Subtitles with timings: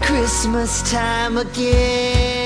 [0.00, 2.39] Christmas time again.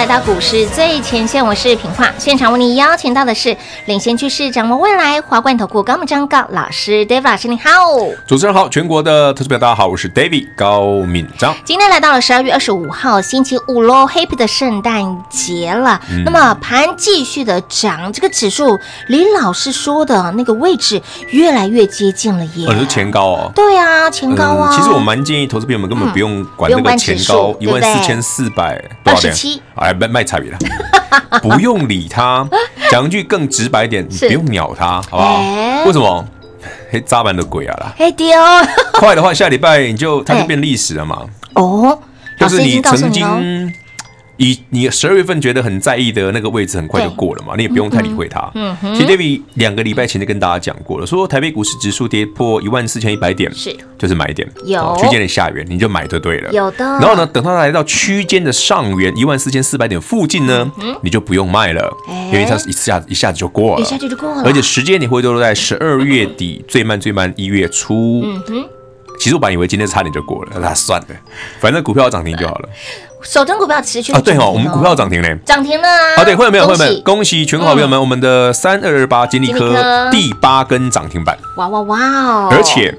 [0.00, 2.10] 来到股市最前线，我是平化。
[2.16, 7.70] 现场为你邀请到的是领先趋势、掌握未来华冠投顾高木章高老师，David 老师你好。
[8.26, 11.54] 主持人好，全国的投资者大家好，我是 David 高敏章。
[11.66, 16.00] 今天来到了十二月二十五号星期五喽，Happy 的圣诞节了。
[16.10, 22.66] 嗯、那么盘继续的涨，这个指数离老师说的那个位置越来越接近了耶。
[22.66, 23.52] 哦，是前高哦。
[23.54, 24.70] 对啊，前高啊。
[24.72, 29.94] 嗯、其实我蛮建议投资朋友们根本不用管那个前高一万四千四百二十七。
[29.98, 30.58] 卖卖差别了，
[31.42, 32.46] 不用理他。
[32.90, 35.34] 讲一句更直白一点，你不用鸟他，好不好？
[35.40, 36.26] 欸、为什么？
[36.90, 37.94] 嘿，渣男的鬼啊啦！
[37.96, 38.26] 嘿丢，
[38.94, 41.22] 快的话，下礼拜你就它就变历史了嘛。
[41.54, 41.98] 哦，
[42.38, 43.72] 就是你曾经。
[44.40, 48.50] 以你十二月份觉得很在意的那个位置，很快就过了嘛，你也不用太理会它。
[48.54, 48.94] 嗯哼。
[48.94, 56.50] 其实 David 两个礼拜前就跟大家讲过了，说台北股市指数跌破一万四千一百点，是就是买点，有区间的下缘你就买就对了。
[56.52, 56.84] 有的。
[56.84, 60.72] 然后呢，等它来到区间的上缘一万四千四百点附近呢，
[61.02, 64.42] 你就不用卖了，因为它一下一下子就过了，一下子就过了。
[64.46, 68.22] 而且时间你会都在十二月底，最慢最慢一月初。
[68.24, 68.68] 嗯哼。
[69.18, 71.08] 其实我本以为今天差点就过了，那算了，
[71.60, 72.68] 反正股票要涨停就好了。
[73.22, 75.88] 手中股票持续啊，对哦，我们股票涨停嘞，涨停了。
[75.88, 76.16] 啊！
[76.16, 77.44] 好，对，会员朋友们，恭喜。
[77.44, 82.48] 全国好朋友们，我们的三二二八金利科第八根涨停板，哇哇哇哦！
[82.50, 82.94] 而且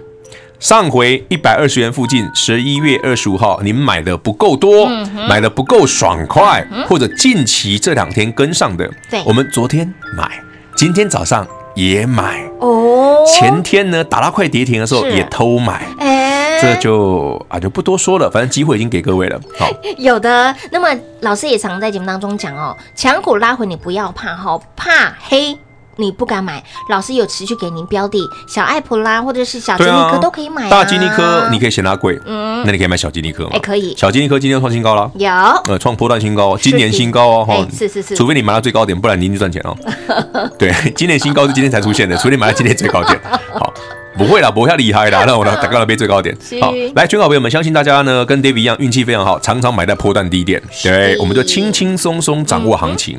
[0.60, 10.30] 上回一百二十元附近，十一月二十五号，你们买的不够多，嗯、买的不够爽快，嗯、或者近期这两天跟上的，对，我们昨天买，
[10.76, 19.40] 今天早上也买，哦，前天呢打到快跌停的时候也偷买，哎，这就啊就不多说了，反正机会已经给各位了。
[19.58, 20.88] 好， 有的，那么
[21.22, 25.58] 老师也常在节目当中讲哦，强股拉回你不要怕哈，怕黑。
[26.02, 30.70] 你不敢买，老师有持续给您标的，小爱普拉，或者是小金尼科都可以买、啊。
[30.70, 33.96] 大金尼科你可以嫌它贵，嗯，那你可以买小金尼科吗，哎，可以。
[33.96, 35.30] 小金尼科今天创新高了，有，
[35.66, 39.78] 呃，创波段新高，今年新高哦，哈，是是是，除非你买到最高点，不然你一定赚钱哦。
[40.58, 43.20] 对，今年新高是今天才出现的，除非你买到今天最高点，
[43.54, 43.72] 好。
[44.18, 45.24] 不会啦，不会太厉害啦。
[45.28, 46.36] 那我呢，打高了杯最高点。
[46.62, 50.62] 好，来，全国朋友们，相信大家呢跟 David 一样运气非常好，常常买在破段低点。
[50.84, 53.18] 对，我们就轻轻松松掌握行情。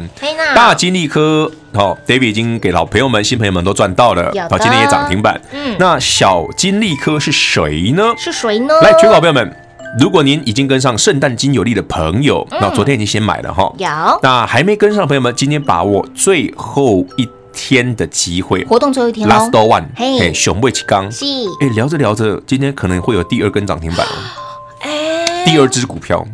[0.55, 4.33] 大金利科，好，David 已经给老朋友们、新朋友们都赚到了。
[4.51, 5.41] 好，今天也涨停板。
[5.53, 8.13] 嗯，那小金利科是谁呢？
[8.19, 8.75] 是谁呢？
[8.83, 9.57] 来，全国朋友们，
[9.99, 13.73] 如果您已经跟上圣诞金有利的朋友，那昨天已经先买了哈。
[13.79, 13.89] 有。
[14.23, 17.27] 那还没跟上的朋友们，今天把握最后一。
[17.53, 21.25] 天的机会，活动最后一天，Last one，嘿，熊未起刚，是，
[21.61, 24.11] 哎，聊着聊着，今天可能会有第二根涨停板哦，
[24.81, 26.27] 哎，第二只股票。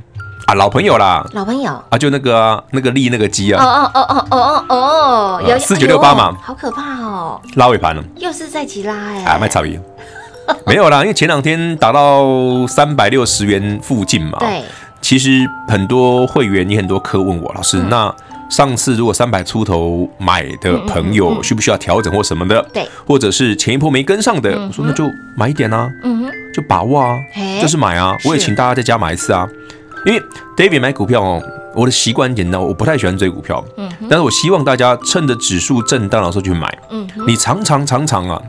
[0.46, 1.70] 啊，老朋友啦，老朋友。
[1.90, 9.78] 啊，就那个啊，那个利那个鸡啊，哦哦哦哦哦哦，有四九六八嘛，好可怕哦，拉尾盘了，又是在急拉哎，啊，卖草鱼，
[10.64, 14.62] 没有啦，因为前两天达到三百六十元附近嘛，对，
[15.02, 18.10] 其实很多会员也很多客问我，老师那。
[18.48, 22.62] 上次如果三百出头买的朋友，需不需要调整或什么的？
[22.72, 25.04] 对，或者是前一波没跟上的，我说那就
[25.36, 27.16] 买一点啊，嗯哼，就把握啊，
[27.60, 28.16] 就是买啊。
[28.24, 29.46] 我也请大家在家买一次啊，
[30.06, 30.22] 因为
[30.56, 31.42] David 买股票哦，
[31.74, 38.40] 我的习惯很简单，我不太喜欢追股票，嗯，但是我希望大家趁着指数震荡的时候去买，嗯，你常常常常啊。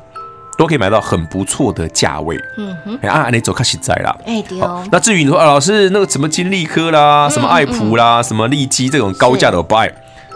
[0.59, 4.85] 都可以买到很不错的价位，嗯哼，啊，你走开实在啦，哎，对哦。
[4.91, 9.89] 那至于你说啊，老师那个什么金利科啦，什么爱普啦，什么利基这种高价的我不爱，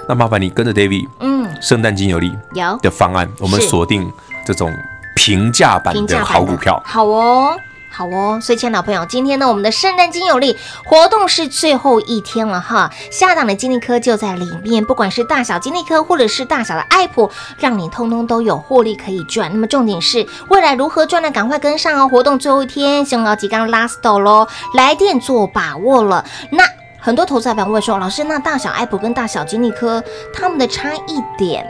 [0.07, 2.77] 那麻烦你跟着 David，嗯，圣诞金有利有。
[2.81, 4.09] 的方案，我们锁定
[4.45, 4.73] 这种
[5.13, 6.23] 平价版的。
[6.23, 7.59] 好股票，好哦。
[7.95, 17.29] 好哦，所以亲爱的朋友，今天呢，我们的圣诞金有利活动是最后一天了哈，下档的金利科就在里面，不管是大小金利科或者是大小的爱普，
[17.59, 19.51] 让你通通都有获利可以赚。
[19.53, 21.29] 那么重点是未来如何赚呢？
[21.29, 22.07] 赶快跟上哦！
[22.07, 26.25] 活动最后一天，熊高即将 last 喽，来电做把握了。
[26.49, 26.63] 那
[26.99, 30.03] 很多投资者朋友会说，老师，那大小爱普跟大小金利科
[30.33, 31.63] 他们的差异点？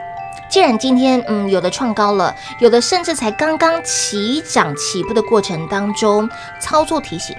[0.53, 6.29] 既然今天嗯有的创高了，有的甚至才刚刚起涨起步的过程当中，
[6.59, 7.35] 操作提醒。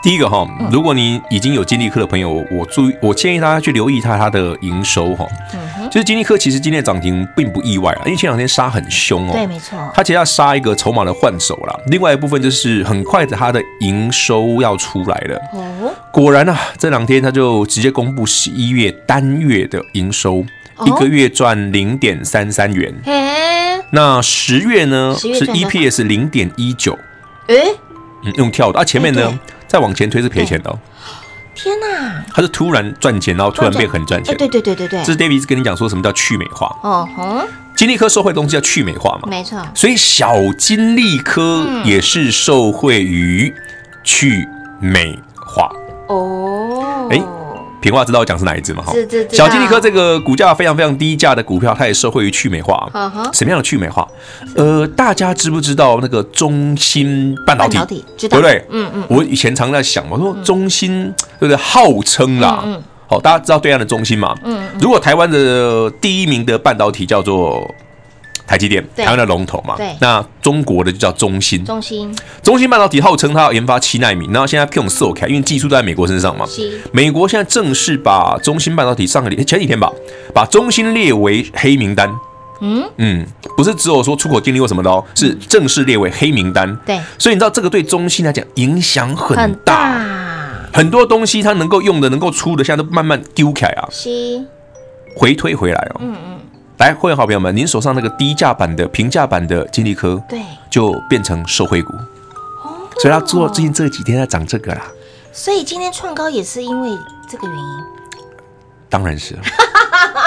[0.00, 5.26] 第一个哈，如果你已经有金利科的朋友，我注意，我建议大家去留意它它的营收哈。
[5.54, 9.32] 嗯哼，就是金利科其实今天的涨停并不意外啊，因为前两天杀很凶哦。
[9.32, 9.76] 对，没错。
[9.92, 11.76] 它其实要杀一个筹码的换手啦。
[11.86, 15.36] 另外一部分就是很快的它的营收要出来了。
[15.52, 15.92] 哦。
[16.12, 20.44] 果然啊，这两天它就直接公布十一月单月的营收。
[20.84, 22.92] 一个月赚零点三三元，
[23.90, 26.98] 那十月呢是 EPS 零点一九，
[27.46, 27.54] 哎，
[28.36, 28.78] 用跳的。
[28.80, 29.38] 啊，前面呢
[29.68, 30.78] 再往前推是赔钱的，
[31.54, 36.74] 天哪，它是突然赚钱，然后突然变很赚钱，对对对对对，这是 David 跟你讲说什么叫去美化。
[36.82, 37.46] 哦，哼，
[37.76, 43.54] 金利科受惠的东西叫去美化嘛，没错，所以小金利科也是受惠于
[44.02, 44.48] 去
[44.80, 45.70] 美化。
[46.08, 47.22] 哦，哎。
[47.82, 48.82] 平话知道我讲是哪一只吗？
[48.86, 48.94] 哈，
[49.30, 52.88] 小金利科这个股价非常非常低价的股票，它也受惠于去美化。
[53.34, 54.06] 什么样的去美化？
[54.54, 58.02] 呃，大家知不知道那个中芯半导体？
[58.16, 58.64] 对不对？
[58.70, 59.04] 嗯嗯。
[59.10, 61.56] 我以前常在想，我说中芯对不对？
[61.56, 62.64] 号称啦，
[63.08, 64.34] 好，大家知道对岸的中芯嘛？
[64.44, 64.68] 嗯。
[64.80, 67.68] 如果台湾的第一名的半导体叫做。
[68.52, 71.64] 台积电，台湾的龙头嘛，对，那中国的就叫中芯。
[71.64, 76.44] 中芯，中芯半导体号称它要研发七纳米，然后现在用 SoC，因为技术都在美国身上嘛。
[76.92, 79.90] 美国现在正式把中芯半导体上个礼前几天吧，
[80.34, 82.14] 把中芯列为黑名单。
[82.60, 86.76] 嗯嗯，不是只有说出口禁令或什么的哦，是正式列为黑名单。
[86.84, 89.98] 对，所以你知道这个对中芯来讲影响很大，
[90.70, 93.88] 很多东西它能够用的、能够出的，现在都慢慢丢开啊，
[95.16, 96.00] 回推回来哦。
[96.00, 96.38] 嗯嗯。
[96.78, 101.92] 来，会员好朋友们，您手上那个低价版的、平价版的金利科，对，就变成受惠股。
[102.64, 104.82] 哦，所以它做最近这几天在涨这个啦。
[105.32, 106.90] 所以今天创高也是因为
[107.30, 107.64] 这个原因。
[108.88, 109.38] 当然是。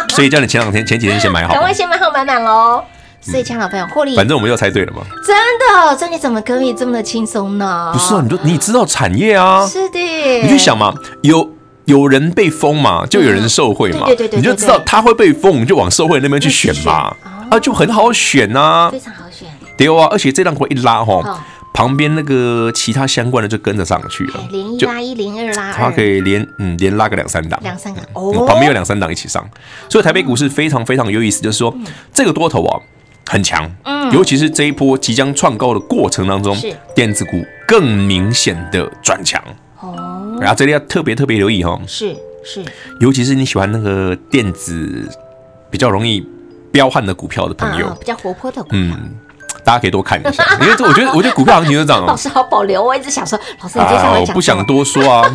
[0.10, 1.54] 所以叫你前两天、前几天先买好。
[1.54, 2.82] 赶快先买好买满喽。
[3.20, 4.16] 所以，亲爱的朋友，获利。
[4.16, 5.02] 反正我们又猜对了嘛。
[5.26, 7.90] 真的，这你怎么可以这么的轻松呢？
[7.92, 9.66] 不是啊，你就你知道产业啊。
[9.66, 10.00] 是的。
[10.44, 11.55] 你去想嘛，有。
[11.86, 17.16] 有人被封嘛，就有人受贿嘛，对对对，你就知道他会被封，就往受贿那边去选嘛，
[17.50, 19.48] 啊，就很好选呐，非常好选。
[19.78, 29.46] 对啊，而且这档股一拉哈，旁边那个其他相关的就跟着上去了，连一拉一，连二拉二，它可以连嗯连拉个两三档，两三档哦，旁边有两三档一起上，
[29.90, 31.76] 所以台北股市非常非常有意思，就是说
[32.14, 32.80] 这个多头啊
[33.28, 36.58] 很强，嗯，尤其是这一波即将创高的过程当中，
[36.96, 37.32] 电子股
[37.68, 39.44] 更明显的转强。
[39.82, 42.64] 哦，然后这里要特别特别留意哈，是是，
[43.00, 45.10] 尤其是你喜欢那个电子
[45.70, 46.26] 比较容易
[46.72, 49.16] 彪悍的股票的朋友，比较活泼的股票，嗯。
[49.64, 52.06] 大家可以多看一下，因为这我觉得，我觉得股票 行情就这样哦。
[52.06, 54.22] 老师好保留，我一直想说，老师你接下来讲。
[54.22, 55.28] 我不想多说啊。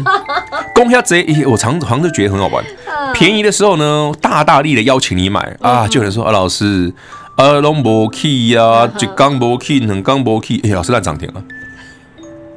[0.72, 2.64] 攻下这，我常常都觉得很好玩。
[3.12, 6.94] 便宜的时候呢，大大力的邀请你买啊，就有人说啊，老师，
[7.34, 11.42] 啊，龙博 key 呀，就刚博 key，很刚博 key，哎，老师烂涨停了。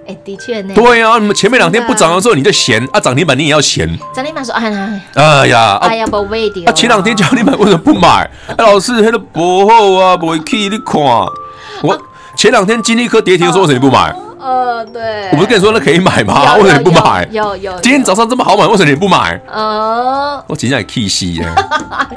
[0.07, 0.73] 哎，的确呢。
[0.73, 3.87] 对呀，你们前面两天不涨的时候，你就嫌啊，涨停板你也要嫌。
[4.13, 6.65] 涨停板说，哎呀，哎呀，哎呀，不会的。
[6.65, 8.29] 啊，前两天叫你买，为什么不买？
[8.47, 12.01] 哎，老师，那个不好啊，不会 key 你看我。
[12.35, 14.13] 前两天金立科跌停的时候，为什么你不买？
[14.39, 16.55] 呃，对，我不是跟你说那可以买吗？
[16.55, 17.25] 为什么你不买？
[17.31, 17.79] 有有。
[17.79, 19.39] 今天早上这么好买，为什么你不买？
[19.49, 21.47] 呃，我今天也气死耶！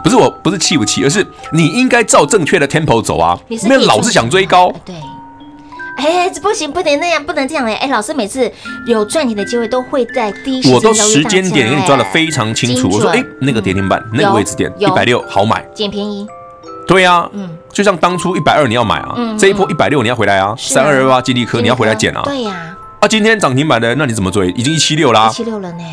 [0.03, 3.39] 不是我，不是气不气，而是你应该照正确的 tempo 走啊！
[3.47, 4.73] 你没有老是想追高。
[4.85, 4.95] 对。
[5.97, 7.75] 哎，这不行，不能那样，不能这样嘞！
[7.75, 8.51] 哎，老师每次
[8.87, 12.89] 有赚钱的机会都会在第一时间，我都时间点给你抓的非常清楚。
[12.91, 16.27] 我说，哎，那个跌停板，那个位置点一百六，好买，捡便宜。
[16.87, 24.49] 对呀，嗯，就像当初一百二你要买啊，这一波一百六你要回来啊，三二二八金利科你要回来捡啊，对呀，啊，今天涨停板的，那你怎么追？
[24.51, 25.85] 已经一七六啦，一七六了呢，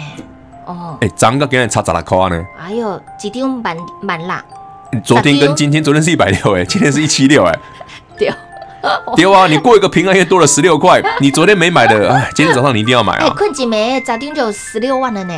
[0.65, 2.43] 哦，哎，涨个给你差咋啦扣啊呢？
[2.59, 4.43] 哎呦，几天满满啦，
[5.03, 7.57] 昨天跟今天，昨天是一百六哎，今天是一七六哎，
[8.19, 8.31] 丢
[9.15, 9.47] 丢啊！
[9.49, 13.27] 你过一个平安夜多了十六块，你昨天没买的，哎，今天早上你一定要买啊！
[13.27, 15.33] 哎，困几枚，咋定就十六万了呢？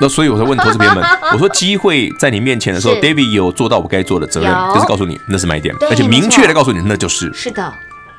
[0.00, 7.72] 那所以我才问投资朋友们， 我说机会在你面前的时候，David 有做到我该做的责任，就是告诉你那是买点，而且明确的告诉你那就是是的，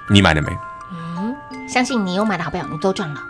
[0.09, 0.49] 你买了没？
[0.91, 1.35] 嗯，
[1.69, 3.21] 相信你有买的好朋友，你都赚了，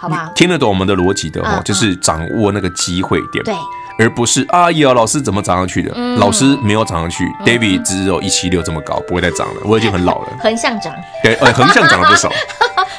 [0.00, 0.30] 好吧？
[0.34, 3.54] 听得懂我们的逻辑的哦，就是掌握那个机会点，对，
[4.00, 5.94] 而不是哎呀，老师怎么涨上去的？
[6.16, 10.92] 老师没有涨上去，David 只有一七六这么高，不会再涨了，我已经很老了，横向涨，
[11.22, 12.30] 对，呃，横向涨了不少。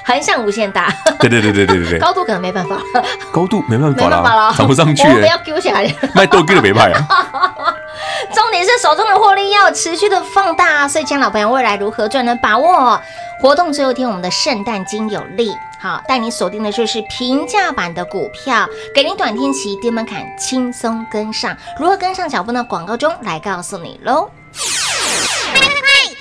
[0.04, 2.76] 横向无限大，对对对对对对对，高度可能没办法，
[3.32, 7.08] 高度没办法了，涨不上去，我们要丢下来，卖豆给了没卖啊。
[8.34, 12.36] 重点是手中的获利要持续的放大，所以，亲爱老朋友，未来如何赚能？
[12.40, 13.00] 把握
[13.40, 22.64] 活动最后一天，我们的圣诞金有利，好，带你锁定的就是平价版的股票，给您短天期低门槛，轻松跟上，如何跟上脚步呢？
[22.64, 24.30] 广告中来告诉你喽。
[24.54, 25.70] 快快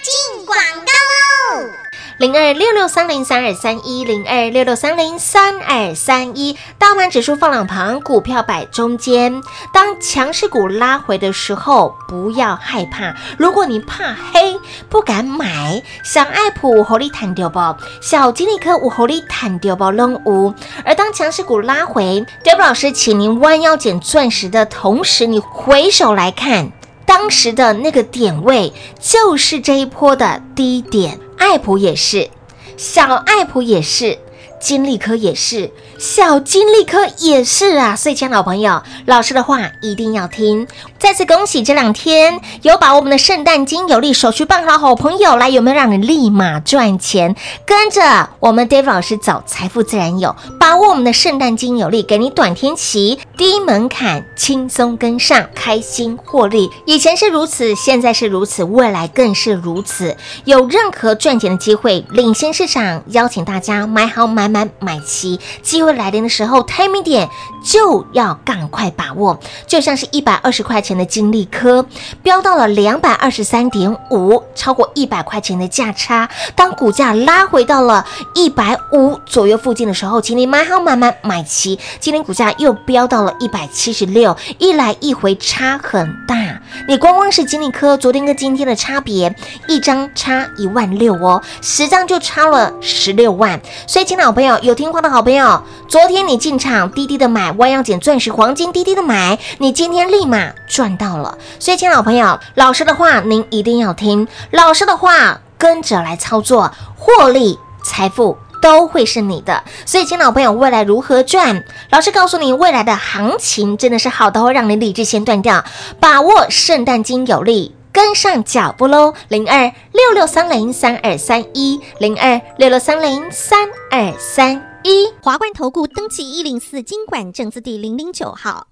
[0.02, 1.89] 进广告喽！
[2.20, 9.42] 零二六六三零三二三一零二六六三零三二三一，大盘指数放两旁，股票摆中间。
[9.72, 13.16] 当强势股拉回的时候，不要害怕。
[13.38, 14.60] 如果你怕黑，
[14.90, 20.52] 不敢买，想爱普火力弹掉包，小金利科五火力弹掉包扔五。
[20.84, 26.70] 而当强势股拉回，David 老师，请您弯腰捡钻石的同时，你回首来看
[27.06, 31.18] 当时的那个点位，就是这一波的低点。
[31.40, 32.28] 爱普也是，
[32.76, 34.18] 小爱普也是，
[34.60, 35.70] 金利科也是。
[35.98, 40.66] 小金利科也是啊，所以，亲爱的老朋友，老师的话一定要听。
[40.98, 47.34] 再次恭喜这两天有把我们的圣诞金有利手续办好好朋友来，有没有让你立马赚钱？
[47.66, 50.34] 跟着我们 David 老师走，财富自然有。
[50.58, 56.70] 把握我们的圣诞金有利，给你短天期低门槛，轻松跟上，开心获利。
[56.86, 60.16] 以前是如此，现在是如此，未来更是如此。
[60.44, 65.90] 有任何赚钱的机会，领先市场，邀请大家买好买满买齐机会。
[66.00, 67.28] 来临的时候，timing 点
[67.62, 71.84] 就要赶快把握，就像是一百二十块钱的金利科，
[72.22, 76.28] 飙到了两百二十三点五，超过一百块钱的价差。
[76.54, 81.78] 当股价拉回到了一百五左右附近的时候，请你买好买满买齐。
[81.98, 86.62] 今天股价又飙到了一百七十六，一来一回差很大。
[86.88, 89.34] 你光光是金利科，昨天跟今天的差别，
[89.68, 93.60] 一张差一万六哦，十张就差了十六万。
[93.86, 95.62] 所以，亲老朋朋友，有听话的好朋友。
[95.86, 101.36] 昨天你进场滴滴的买，弯腰捡钻石黄金滴滴的买，你今天立马赚到了。
[101.58, 109.62] 所以，亲爱的朋友，老师的话您一定要听，老师的话跟着来操作，获利财富都会是你的。
[109.84, 111.62] 所以，亲爱的朋友，未来如何赚？
[111.90, 115.62] 老师告诉你，未来的行情真的是好的，会让你理智先断掉，
[116.00, 119.14] 把握圣诞金有利，跟上脚步喽。
[119.28, 124.66] 零二六六三零三二三一，零二六六三零三二三。
[124.82, 128.68] 一华冠投顾登记一零四经管证字第零零九号，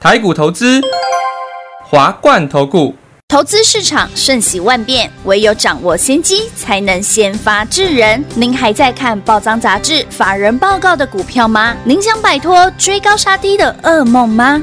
[0.00, 0.80] 台股投资，
[1.84, 2.94] 华冠投顾。
[3.28, 8.24] 投资市场瞬息万变，唯有掌握先机，才能先发制人。
[8.34, 11.76] 您还在看报章杂志、法人报告的股票吗？
[11.84, 14.62] 您想摆脱追高杀低的噩梦吗？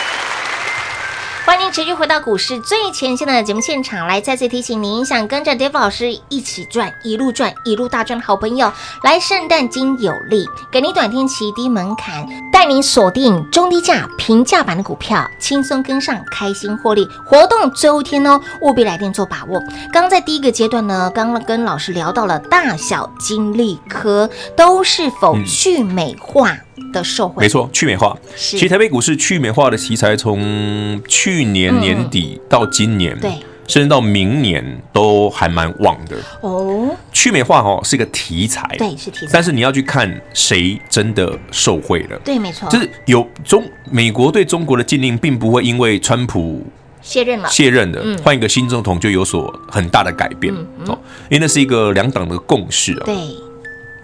[1.43, 8.71] 欢迎持续回到股市最前线的节目现场，来再次提醒您，想跟着 David 老师一起赚，一路赚，一路大赚的好朋友，
[9.03, 17.09] 来圣诞金有利，给您短天期低门槛，带您锁定中低价平价版的股票，轻松跟上，开心获利。
[17.25, 19.61] 活动最后一天哦，务必来电做把握。
[19.91, 26.55] 刚在第一个阶段呢，刚刚跟老师聊到了大小金利科都是否去美化。
[26.91, 28.17] 的受惠，没错，去美化。
[28.35, 33.31] 其实台北股市去美化的题材，从去年年底到今年，对，
[33.67, 36.17] 甚至到明年都还蛮旺的。
[36.41, 39.31] 哦，去美化哦是一个题材，对，是题材。
[39.33, 42.19] 但是你要去看谁真的受惠了。
[42.23, 46.65] 对，没错，就是有中美国对中国的禁令，并不会因为川普
[47.01, 50.53] 卸任了，卸任了，换一个新总统就有所很大的改变
[50.85, 50.97] 哦，
[51.29, 53.03] 因为那是一个两党的共识啊。
[53.05, 53.15] 对，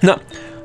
[0.01, 0.17] 那。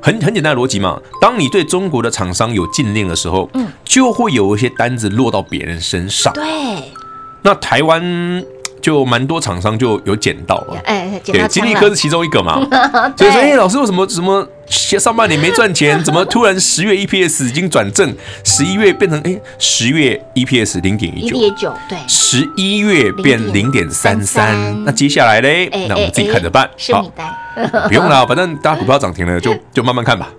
[0.03, 6.33] 很很简单的逻辑嘛，当你对中国的厂商有禁令的时候，嗯，就会有一些单子落到别人身上。
[6.35, 6.45] 对，
[7.43, 8.45] 那台湾
[8.81, 12.61] 就蛮多厂商就有捡到了，哎，对，金利科是其中一个嘛。
[13.17, 27.05] 所以说，哎，老师为什么什么上半年没赚钱，怎么突然十月 EPS 已经转正，十一月变成哎十月 EPS 零点一九，对，十一月变零点三三，那接下来嘞，那我们自己看着办，好。
[27.87, 30.31] 不用了，反正大家股票涨停了，就 就慢慢看吧，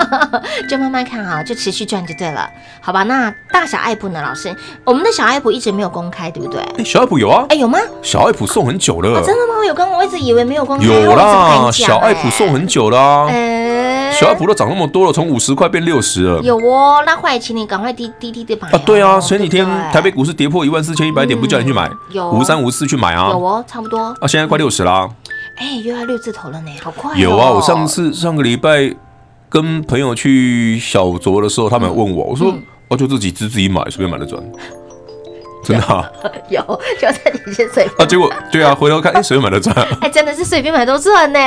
[0.68, 2.46] 就慢慢看哈，就持续赚就对了，
[2.78, 3.04] 好吧？
[3.04, 6.60] 那大小爱普呢，老师，我们的小爱普一直没有公开，对不对？
[6.76, 7.78] 哎，小爱普有啊，哎，有吗？
[8.02, 9.64] 小爱普送很久了，真的吗？
[9.66, 18.78] 有刚刚我一直以为没有公开，有啦，小爱普送很久了，哎，小爱普都涨那么多了，从五十块变六十了，有哦，那快请你赶快滴滴滴的买啊！
[18.86, 25.08] 对啊，前几天台北股市跌破一万四千一百点，不叫你去买，有五三五四去买啊，有哦，差不多啊，现在快六十啦。
[25.56, 27.14] 哎，又要六字头了呢，好快，哦！
[27.16, 28.94] 有啊，我上次上个礼拜
[29.48, 32.54] 跟朋友去小酌的时候，他们问我，嗯、我说，
[32.88, 34.42] 我就自己自自己买，随便买的赚，
[35.62, 36.10] 真的，啊
[36.48, 36.60] 有？
[36.60, 41.38] 有，就在你先随啊，结果对啊，回头看，哎，随便买的赚， 哎，真的是随便买都赚呢。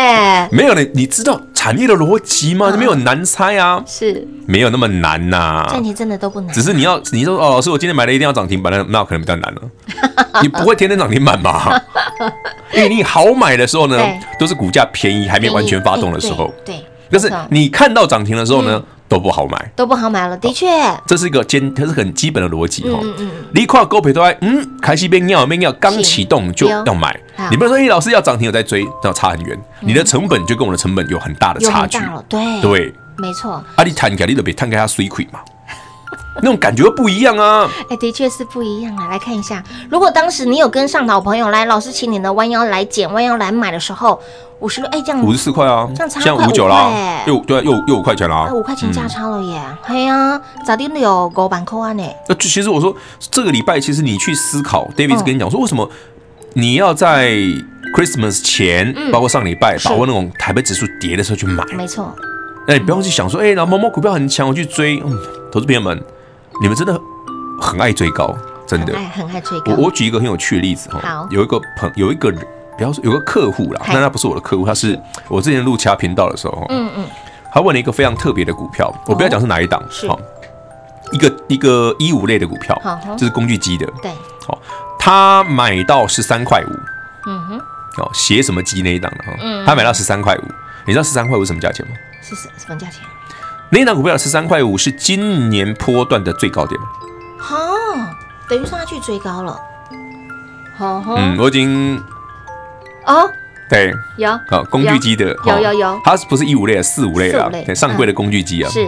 [0.51, 2.69] 没有呢，你知道产业的逻辑吗？
[2.73, 9.61] 啊、没有难猜啊，是没有那么难呐，啊，赚钱真的都不难，只是你要你说哦，老师，我今天买了一定要涨停板，那那可能比较难了，
[10.41, 11.81] 你不会天天涨停板吧？
[12.73, 13.97] 因为你好买的时候呢，
[14.39, 16.53] 都是股价便宜还没完全发动的时候。
[16.65, 16.83] 对，
[17.15, 20.37] 但是你看到涨停的时候呢，都不好买，都不好买了。
[20.37, 20.67] 的确，
[21.07, 22.99] 这是一个坚，它是很基本的逻辑哈。
[23.53, 27.17] 你跨高配都爱，嗯，开西边尿边尿，刚启动就要买。
[27.49, 29.57] 你不能说，哎，老师要涨停，有在追，那差很远。
[29.79, 31.97] 你的成本就跟我的成本有很大的差距。
[32.27, 33.53] 对对，没错。
[33.75, 35.39] 啊，你摊开你都别摊开它水亏嘛。
[36.41, 37.69] 那种感觉不一样啊！
[37.89, 39.07] 哎，的确是不一样啊。
[39.07, 44.19] 来看一下，如果当时你有跟上老朋友来，老师请你的弯腰来捡，弯腰来买的时候，
[44.59, 49.61] 五十六，哎，这样五十四块啊，这样差现在五九啦，又对，又又五块钱啦，五块钱价差了耶。
[49.83, 52.03] 哎呀，咋地有五万块呢？
[52.27, 52.95] 那其实我说
[53.31, 55.89] 这个礼拜，其实你去思考，David 是跟你讲说，为什么
[56.53, 57.29] 你要在
[57.95, 61.63] Christmas 前，包括上礼拜，把握那种台北指数跌的时候去买？
[61.77, 62.13] 没错。
[62.67, 64.99] 那你不要去想说，哎，那某某股票很强，我去追。
[65.05, 65.17] 嗯，
[65.51, 66.03] 投资朋友们。
[66.61, 66.99] 你们真的
[67.59, 68.93] 很爱追高，真的。
[68.93, 69.73] 很爱，很爱追高。
[69.73, 72.31] 我我举一个很有趣的例子哈，有一个朋有一个
[72.77, 77.05] 比方说有个客户啦，但他不是我的客户，他是我之前录其他频道的时候，嗯嗯，
[77.53, 80.19] 他问了一个非常特别的股票，我不要讲是哪一档，好，
[81.11, 82.77] 一个一个一五类的股票，
[83.17, 84.11] 这是工具机的，对，
[84.45, 84.57] 好，
[84.99, 87.59] 他买到十三块五，嗯哼，
[87.97, 90.43] 哦，写什么机那一档的哈，他买到十三块五，
[90.85, 91.93] 你知道十三块五什么价钱吗？
[92.21, 93.01] 是什什么价钱？
[93.71, 96.79] 那一档股票十三块五是今年波段的最高点，
[97.37, 97.57] 好，
[98.49, 99.59] 等于说他去追高了，
[100.77, 102.01] 好，嗯，我已经。
[103.05, 103.29] 哦，
[103.69, 106.81] 对，有，好，工具机的，有有有，它是不是一五类啊？
[106.81, 107.47] 四五类啊？
[107.51, 108.83] 对，上柜的工具机啊，是，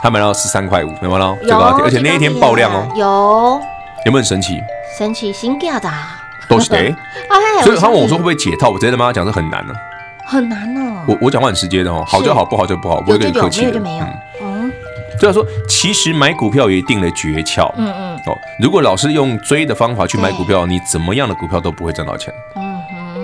[0.00, 1.36] 他买到十三块五，明白了？
[1.42, 3.60] 最高点，而且那一天爆量哦，有，
[4.06, 4.58] 有没有很神奇？
[4.96, 5.90] 神奇，新价的，
[6.48, 6.78] 都是的，
[7.62, 9.74] 所以他问我说会不会解套，我直接他妈讲是很难呢，
[10.24, 14.06] 很难哦，我我讲话很直接的哦，好就好，不好就不好，不会跟你客气的，没有就没有，
[14.42, 14.72] 嗯，
[15.18, 22.68] 所以说其实买股票有一定的诀窍，嗯嗯，哦，如果老是用追的方法去买股票，你怎么样的股票都不会赚到钱，嗯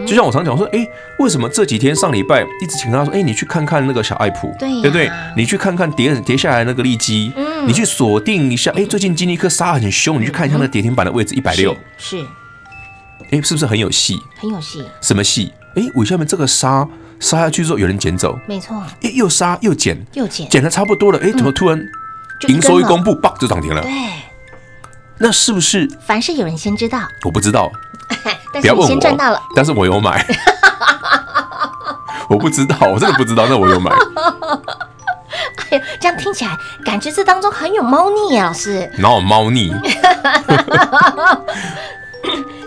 [0.07, 0.87] 就像我常讲说，哎，
[1.19, 5.11] 为什么这几天上礼拜一直请他说，哎，你去看看那个小爱普，对不对？
[5.35, 12.23] 你去看看跌跌下来那个利基，嗯，你去锁定一下，哎，最近金立科杀很凶，你去看一下那个跌停板的位置一百六，是，
[13.31, 14.21] 哎，是不是很有戏？
[14.37, 14.85] 很有戏。
[15.01, 15.51] 什么戏？
[15.75, 16.87] 哎，尾下面这个杀
[17.25, 18.77] 杀下去之后有人捡走，没错。
[19.03, 21.89] 哎，又杀又捡，又捡，捡的差不多了，哎，怎么突然
[22.49, 23.81] 营收一公布，叭就涨停了？
[23.81, 23.91] 对，
[25.17, 25.89] 那是不是？
[26.07, 27.73] 凡是有人先知道，我不知道。
[28.61, 30.25] 不要问我，但是我有买，
[32.29, 33.91] 我不知道，我真的不知道，那我有买。
[35.71, 38.89] 哎呦，这样听起来感觉这当中很有猫腻啊，老师。
[38.99, 39.75] 哪有猫腻？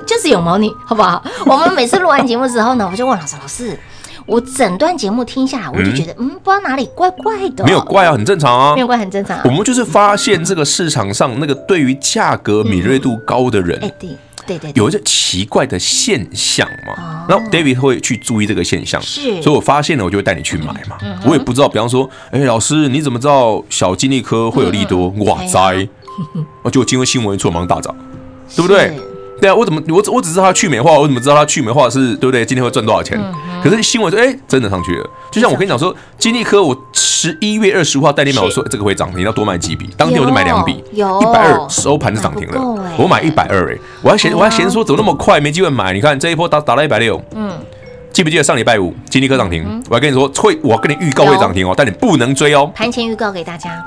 [0.05, 1.23] 就是有猫腻，好不好？
[1.45, 3.79] 我们每次录完节目之后呢，我就问老师，老师，
[4.27, 7.63] 我整段节目听下来，我就觉得，嗯，不知道哪里怪怪的。
[7.65, 9.39] 没有怪啊，很正常啊，没有怪，很正常。
[9.45, 14.09] 我们就是发现这个市场上那个对于价格敏锐度高的人，哎，对。
[14.45, 20.97] 对对，有一些奇怪的现象嘛，然后 David 会去注意这个现象，是，所以我发现了，我就会带你去买嘛。
[21.25, 25.09] 我也不知道，比方说，哎，老师你怎么知道小金利科会有利多？
[25.25, 25.85] 哇塞，
[26.61, 27.93] 我就今天新闻一出，马上大涨，
[28.55, 28.97] 对不对？
[29.41, 32.45] 对啊，我怎么我我只知道他去美化，我怎么知道他去美化是对不对？
[32.45, 33.19] 今天会赚多少钱？
[33.63, 35.09] 可是新闻说，哎，真的上去了。
[35.31, 39.89] 就像我跟你讲说，金利科，我十一月二十五号带你买，我说这个会涨，你要多买几笔。
[39.97, 42.61] 当天我就买两笔，有一百二收盘就涨停了。
[42.97, 45.93] 我买一百二，哎，我还嫌我还嫌说怎么那么快没机会买？
[45.93, 47.51] 你看这一波打打到一百六，嗯，
[48.11, 49.83] 记不记得上礼拜五金利科涨停？
[49.89, 52.71] 我还跟你说会，我跟你预告会涨停哦，但你不能追哦。
[52.73, 53.83] 盘前预告给大家，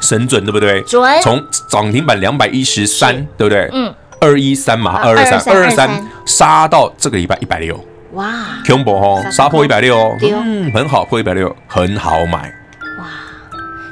[0.00, 0.82] 神准对不对？
[0.82, 3.68] 准，从涨停板两百一十三，对不对？
[3.72, 3.94] 嗯。
[4.18, 7.78] 二一三嘛，二二三，二二三杀到这个礼拜一百六，
[8.12, 8.34] 哇，
[8.66, 9.96] 恐怖哦，杀破一百六。
[9.96, 11.54] 哦，嗯，很好，破一百六。
[11.66, 12.52] 很好买，
[12.98, 13.06] 哇，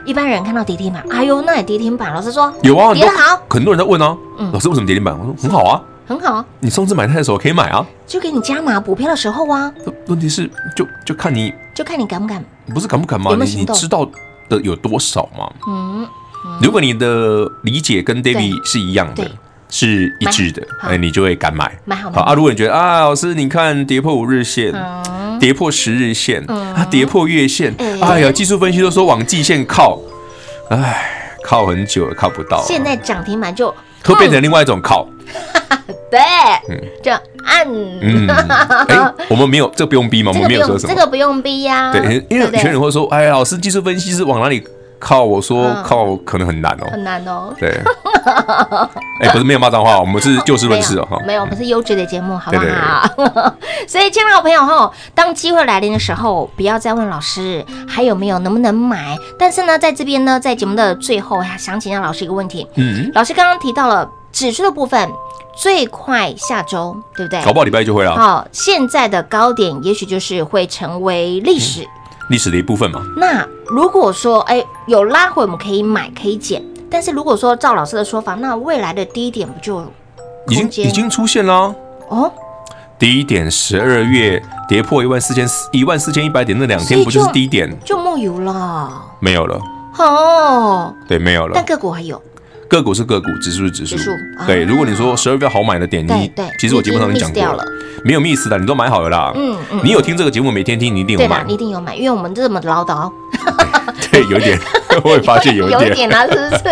[0.04, 4.16] 一般人看到跌停板，哎呦，那也跌停板，老师说有啊，跌得好，很多人在问哦，
[4.52, 5.18] 老师为什么跌停板？
[5.18, 9.72] 我说很好啊，很好，你上次买它的时候可以买啊，就给你加码补票的时候啊，
[10.06, 13.32] 问题是就就看你就看你敢不敢，不是敢不敢吗？
[13.34, 14.08] 你你知道
[14.48, 15.50] 的有多少吗？
[15.68, 16.06] 嗯，
[16.62, 19.28] 如果你的理解跟 David 是一样的。
[19.74, 21.76] 是一致的，哎，你就会敢买。
[21.84, 22.32] 买好，好啊！
[22.32, 24.72] 如果你觉得啊，老师，你看跌破五日线，
[25.40, 29.98] 跌破十日线，啊，跌破月线，哎呀，技术分析都说往季线靠，
[30.70, 32.62] 哎，靠很久了，靠不到。
[32.64, 33.68] 现在涨停板就
[34.04, 35.08] 会变成另外一种靠。
[36.08, 36.20] 对，
[36.70, 37.10] 嗯，就
[37.44, 37.66] 按。
[38.00, 40.30] 嗯，哎，我们没有，这不用逼吗？
[40.32, 41.90] 我们没有说什么，这个不用逼呀。
[41.92, 44.62] 对，因为有些人会说，哎，老师，技术分析是往哪里？
[45.04, 47.54] 靠，我说靠，可能很难哦，很难哦。
[47.58, 47.68] 对，
[49.20, 51.22] 哎，不是没有骂脏话，我们是就事论事哦。
[51.26, 53.54] 没有，我们是优质的节目，好不好？
[53.86, 59.14] 所以，亲爱的朋友哈，当机会来临的时候，不要再问老师还有没有能不能买。
[59.38, 62.66] 但是呢，在这边呢，在节目的最后，想请教老师一个问题。
[62.76, 65.10] 嗯，老师刚刚提到了指数的部分，
[65.54, 67.44] 最快下周，对不对？
[67.44, 68.16] 搞不好礼拜一就会了。
[68.16, 71.86] 好，现在的高点也许就是会成为历史。
[72.28, 73.00] 历史的一部分嘛。
[73.16, 76.62] 那如果说哎有拉回，我们可以买可以减。
[76.90, 79.84] 但是如果说照老师的说法，那未来的低点不就
[80.48, 81.74] 已经已经出现了
[82.08, 82.30] 哦？
[82.96, 87.68] 低点十二月跌破一万四千一万四千一百点那两天不就是低点？
[87.84, 89.60] 就没有了，没有了。
[89.98, 91.52] 哦，对，没有了。
[91.54, 92.22] 但个股还有。
[92.68, 94.10] 个股是个股，指数是指数。
[94.46, 97.64] 对，如果你说十二月好买的点，你其实我节目上已经讲过了，
[98.04, 99.32] 没有 miss 的，你都买好了啦。
[99.34, 99.80] 嗯嗯。
[99.84, 103.10] 你有听这个节目，每天听，你一定有买，你一定有买，因为我们这么唠叨。
[104.10, 104.58] 对，有点，
[105.04, 105.80] 我也发现 有点。
[105.80, 106.64] 有一点啊，是不是？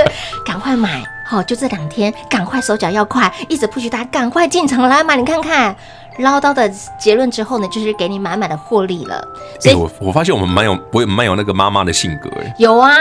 [0.45, 5.17] 赶快买，好，就这两天，赶快手脚要快，一直 push 他，赶快进场来买。
[5.17, 5.75] 你看看，
[6.21, 6.69] 唠叨的
[7.01, 9.27] 结论之后呢，就是给你满满的获利了。
[9.59, 12.55] 所以，我我发现我们蛮有，我也蛮有那个妈妈的性格哎。
[12.59, 12.93] 有啊，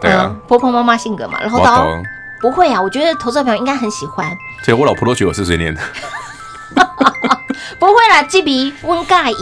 [0.00, 1.86] 对啊，婆婆妈妈性格嘛，然后到。
[2.40, 4.26] 不会啊，我觉得投资朋友应该很喜欢。
[4.64, 5.80] 所以我老婆都觉得我是谁念的。
[7.78, 9.36] 不会啦，基比温盖尔。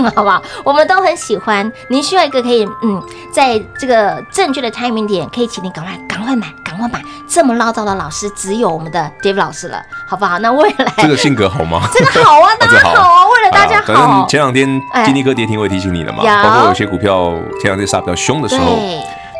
[0.16, 0.42] 好不好？
[0.64, 1.70] 我们都很喜欢。
[1.88, 7.02] 您需要一个可以，嗯，在这个正确的 timing 点，可以请你赶快、赶快买、赶快买。
[7.28, 10.38] 这么唠叨的老师，只有我们的 Dave 老师了，好不好？
[10.38, 11.82] 那未来这个性格好吗？
[11.92, 13.92] 这个好啊，当然好啊，为了大家好。
[13.92, 18.78] 反正前两天金立科跌停，我也提醒你了嘛，包括有些股票前两天杀比较凶的时候。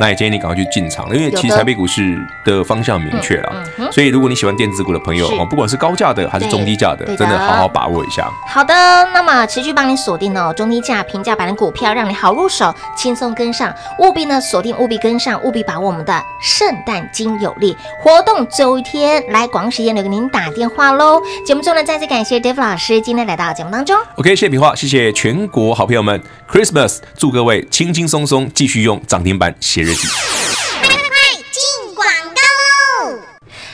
[0.00, 8.26] 那也建议你赶快去进场，因为其实台北股市的方向明确了，所以如果你喜欢电子股的朋友，不管是高价的还是中低价的，真的好好把握一下。
[8.48, 8.74] 好的，
[9.12, 21.20] 那么持续帮你锁定哦，中低价平价版的股票，让你好入手，轻松跟上，务必呢锁定，务必跟上，务必把握我们的圣诞金有利活动最后一天，来广告时间留给您打电话喽。
[21.44, 23.94] 节目中呢，再次感谢 Dave 老师今天来到节目当中。
[24.16, 26.18] OK，谢谢笔画，谢谢全国好朋友们
[26.50, 31.16] ，Christmas，祝各位轻轻松松继续用涨停板写快快快
[31.50, 33.18] 进广告喽！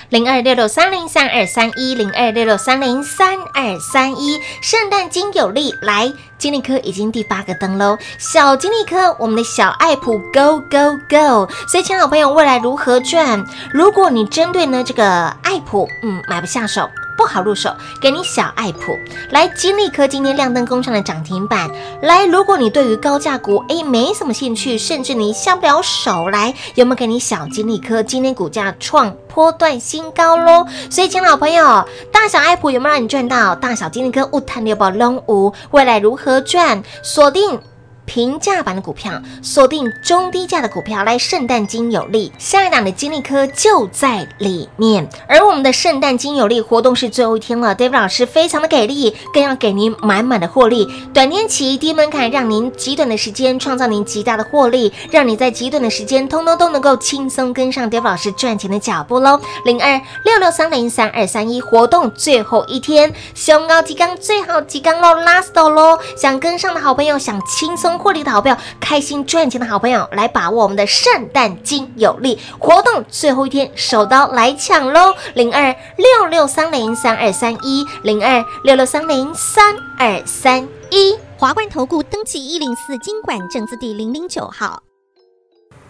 [0.08, 11.52] 零二六六三零三二三一零二六六三零三二三一，圣诞金有利，来，金利科已经第八个灯喽，小金利科，我们的小爱普，Go Go Go！
[11.68, 13.44] 所以，亲爱的朋友，未来如何赚？
[13.72, 16.88] 如果你针对呢这个爱普，嗯，买不下手。
[17.16, 18.96] 不好入手，给你小爱普
[19.30, 21.70] 来，金利科今天亮灯攻上了涨停板。
[22.02, 28.02] 来，如果你对于高价股诶没什么兴趣，甚至你下不了手来，有没有给你小金利科？
[28.02, 30.66] 今天股价创波段新高喽。
[30.90, 33.54] 所以，请老朋友，大小爱普有没有让你赚到？
[33.54, 36.82] 大小金利科勿贪六宝龙五，未来如何赚？
[37.02, 37.58] 锁定。
[38.06, 45.06] 平价版的股票，锁定中低价的股票，来圣诞金有利，下一档的金利科就在里面。
[45.28, 50.88] 而我们的圣诞金有利活动是最后一天了，David 老师非常的给力，更要给您满满的获利。
[51.12, 59.40] 短天期低门槛，让您极短的时间创造您极大的获利，让你在极短的时间通通都能够轻松跟上 David 老师赚钱的脚步喽。
[59.64, 67.95] 零二六六三零三二三一活动最后一天，熊高级钢最好几钢喽，last 喽，想跟上的好朋友，想轻松。
[67.98, 75.14] 获利的好朋友，开心赚钱的好朋友，来把握我们的圣诞金有利活动最后一天，手刀来抢喽！
[75.34, 84.82] 零二六六三零三二三一，零二六六三零三二三一，华冠投顾登记一零四经管证字第零零九号，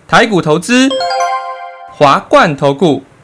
[0.08, 0.88] 台股投资，
[1.92, 3.02] 华冠投顾。